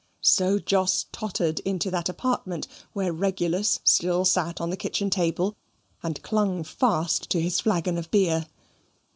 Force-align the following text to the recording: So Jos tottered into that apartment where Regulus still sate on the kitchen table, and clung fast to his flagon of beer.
So 0.23 0.57
Jos 0.57 1.05
tottered 1.11 1.59
into 1.59 1.91
that 1.91 2.09
apartment 2.09 2.67
where 2.93 3.13
Regulus 3.13 3.79
still 3.83 4.25
sate 4.25 4.59
on 4.59 4.71
the 4.71 4.75
kitchen 4.75 5.11
table, 5.11 5.55
and 6.01 6.23
clung 6.23 6.63
fast 6.63 7.29
to 7.29 7.39
his 7.39 7.59
flagon 7.59 7.99
of 7.99 8.09
beer. 8.09 8.47